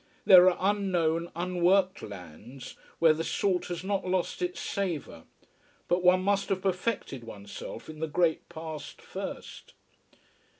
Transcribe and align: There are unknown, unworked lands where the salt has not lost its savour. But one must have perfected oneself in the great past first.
There 0.25 0.49
are 0.49 0.57
unknown, 0.75 1.29
unworked 1.35 2.01
lands 2.01 2.75
where 2.97 3.13
the 3.13 3.23
salt 3.23 3.67
has 3.67 3.83
not 3.83 4.03
lost 4.03 4.41
its 4.41 4.59
savour. 4.59 5.25
But 5.87 6.03
one 6.03 6.23
must 6.23 6.49
have 6.49 6.63
perfected 6.63 7.23
oneself 7.23 7.87
in 7.87 7.99
the 7.99 8.07
great 8.07 8.49
past 8.49 8.99
first. 8.99 9.75